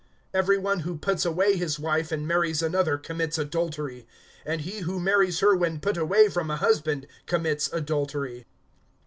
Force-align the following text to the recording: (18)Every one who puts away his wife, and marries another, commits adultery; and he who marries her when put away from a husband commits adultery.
(18)Every 0.33 0.59
one 0.59 0.79
who 0.79 0.97
puts 0.97 1.25
away 1.27 1.55
his 1.57 1.77
wife, 1.77 2.11
and 2.11 2.27
marries 2.27 2.63
another, 2.63 2.97
commits 2.97 3.37
adultery; 3.37 4.07
and 4.43 4.61
he 4.61 4.79
who 4.79 4.99
marries 4.99 5.41
her 5.41 5.55
when 5.55 5.79
put 5.79 5.95
away 5.95 6.27
from 6.27 6.49
a 6.49 6.57
husband 6.57 7.05
commits 7.27 7.71
adultery. 7.71 8.47